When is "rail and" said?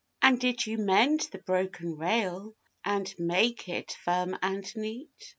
1.95-3.13